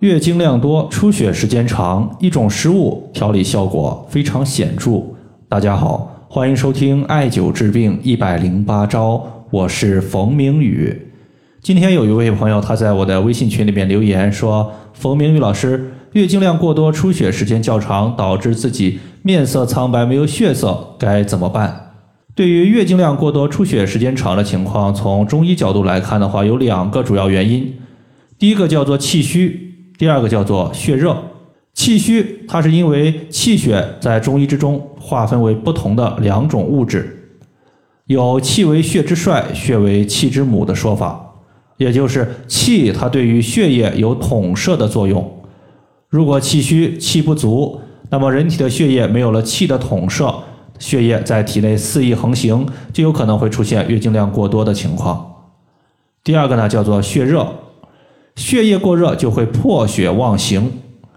[0.00, 5.02] 月经量多、出血时间长，一种食物调理效果非常显著。
[5.48, 11.10] 大家好，欢迎收听艾灸治病一百零八招，我是冯明宇。
[11.60, 21.94] 今天有一位朋友他在我的微信群里面留言说：“冯明宇老师，月经量过多、出血时间较长，导致自己面色苍白、没有血色，该怎么办？”
[22.36, 27.74] 对于月经量过多、出血时间长的情况，从中医角度来看的话，有两个主要原因。
[28.38, 29.66] 第一个叫做气虚。
[29.98, 31.16] 第二个叫做血热，
[31.74, 37.34] 气虚，它是因为气血在中医之中划分为不同的两种物质，
[38.06, 41.34] 有气为血之帅，血为气之母的说法，
[41.78, 45.28] 也就是气它对于血液有统摄的作用。
[46.08, 50.32] 如果气虚、气不足，那么人体的血液没有了气的统摄，
[50.78, 55.34] 血液在体内肆意横行，就有可能会出现月经量过多的情况。
[56.22, 57.52] 第二个呢，叫做血热。
[58.38, 60.70] 血液过热就会破血妄行。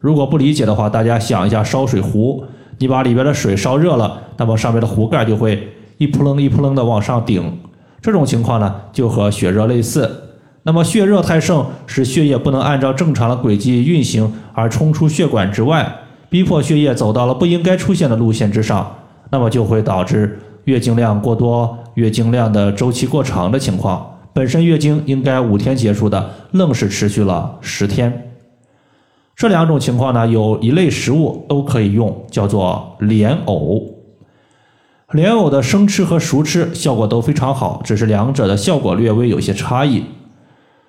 [0.00, 2.42] 如果不理解的话，大家想一下烧水壶，
[2.78, 7.58] 你把里边的水烧热了，那么上面的壶盖就会一扑棱一扑棱的往上顶。
[8.00, 10.10] 这种情况呢，就和血热类似。
[10.62, 15.94] 那么血热太盛，使血液不能按照正常的轨迹运行，而冲出血管之外，
[16.30, 18.90] 逼迫血液走到了不应该出现的路线之上，
[19.30, 24.11] 那么就会导致月经量过多、月经量的周期过长的情况。
[24.34, 28.32] 本身月经应该五天结束的，愣是持续了十天。
[29.36, 33.94] 这两种情况呢，有一类食物都可以用，叫做莲藕。
[35.10, 40.02] 莲藕的生吃和熟吃效果都非常好，只是两者的效果略微有些差异。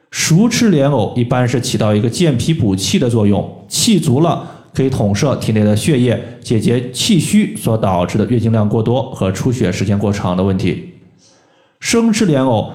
[0.09, 10.93] 熟吃莲藕一般是起到一个健脾补气的作用，气足了可以统摄体内的血液，解决气虚所导致的月经量过多和出血时间过长的问题。
[11.81, 12.71] 生吃莲藕。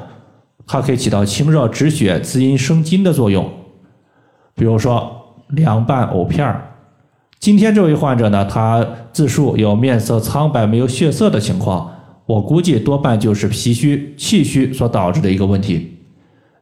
[0.68, 3.50] 它可以起到清热止血、滋阴生津的作用。
[4.54, 5.10] 比如说
[5.48, 6.62] 凉拌藕片儿。
[7.40, 11.90] 今天这位患者呢，他自述有面色苍白、没有血色的情况，
[12.26, 15.96] 我估计多半就是脾虚、气虚所导致的一个问题。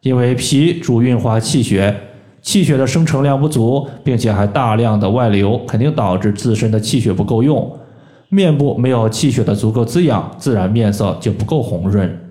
[0.03, 1.97] 因为脾主运化气血，
[2.43, 7.77] 气血的生成量不足，并且还大量的外流，肯定导致自身的气血不够用，
[8.29, 12.26] 面部没有气血的足够滋养，自然面色就不够红润。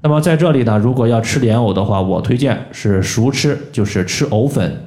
[0.00, 4.84] 那么在这里呢，如果要吃莲藕的话，我推荐是熟吃，就是吃藕粉。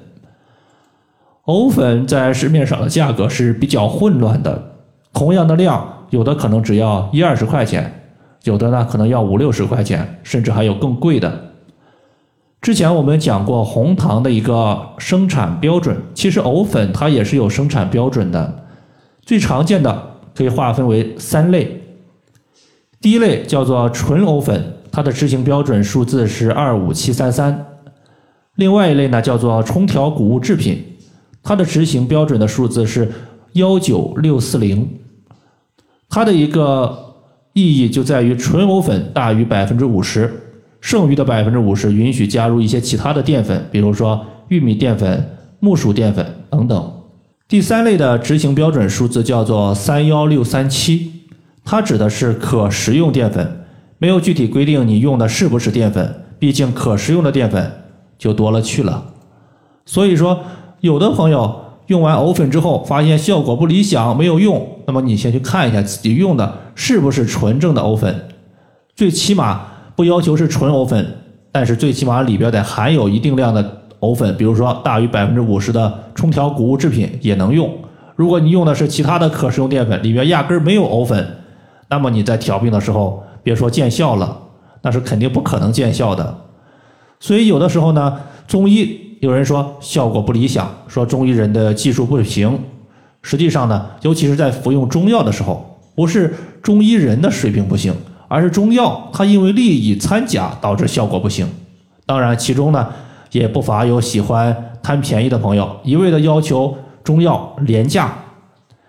[1.46, 4.76] 藕粉在市面上的价格是比较混乱的，
[5.12, 8.06] 同样的量，有的可能只要一二十块钱，
[8.44, 11.52] 有的呢可能要五六十块钱，甚至还有更贵的。
[12.62, 18.64] 之前我们讲过红糖的一个生产标准，其实藕粉它也是有生产标准的，
[19.26, 21.82] 最常见的可以划分为三类，
[23.02, 24.78] 第一类叫做纯藕粉。
[24.92, 27.66] 它的执行标准数字是二五七三三，
[28.56, 30.84] 另外一类呢叫做冲调谷物制品，
[31.42, 33.10] 它的执行标准的数字是
[33.54, 34.88] 幺九六四零。
[36.10, 37.16] 它的一个
[37.54, 40.30] 意义就在于纯藕粉大于百分之五十，
[40.82, 46.94] 剩余的百分之五十允许加入一些其他的淀粉，比如说玉米淀粉、木薯淀粉等等。
[47.48, 51.12] 第三类的执行标准数字叫做三幺六三七，
[51.64, 53.61] 它指的是可食用淀粉。
[54.02, 57.72] 没有具体规定你用的是不是淀粉，毕竟可食用的淀粉
[58.18, 59.06] 就多了去了。
[59.86, 60.40] 所以说，
[60.80, 68.28] 有的朋友用完藕粉之后发现效果不理想，没有用，那么你先去看一下自己用的是不是纯正的藕粉。
[68.96, 69.62] 最起码
[69.96, 71.06] 不要求是纯藕粉，
[71.52, 77.72] 但是最起码里边得含有一定量的藕粉，比如说大于百分之五十的冲调谷物制品也能用。
[78.16, 81.38] 如果你用的是其他的可食用淀粉，里边压根儿没有藕粉，
[81.88, 83.24] 那么你在调病的时候。
[83.44, 84.38] 别说见效了，
[84.82, 86.36] 那是肯定不可能见效的。
[87.20, 92.60] 所以有的时候呢，中医有人说效果不理想，说中医人的技术不行。
[93.22, 97.94] 实际上呢，尤其是在服用中药的时候，不是中医人的水平不行，
[98.28, 101.48] 而是中药它因为利益掺假导致效果不行。
[102.06, 102.88] 当然，其中呢
[103.32, 108.12] 也不乏有喜欢贪便宜的朋友，一味的要求中药廉价。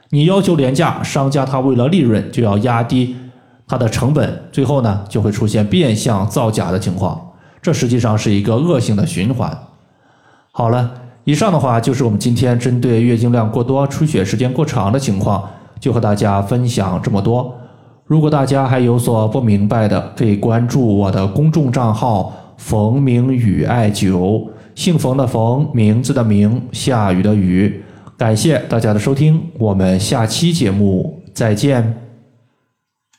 [0.09, 3.15] 你要求廉价，商家他为了利润就要压低。
[3.67, 7.21] 它的成本最后呢就会出现变相造假的情况，
[7.61, 9.57] 这实际上是一个恶性的循环。
[10.51, 10.93] 好了，
[11.25, 15.49] 以上的话就是我们今天针对月经量过多、出血时间过长的情况，
[15.81, 17.55] 就和大家分享这么多。
[18.05, 27.83] 如果大家还有所不明白的，可以关注我的公众账号“冯明宇艾灸”，姓冯的冯，名字的名，下雨的雨。
[28.19, 32.12] 感谢大家的收听，我们下期节目再见。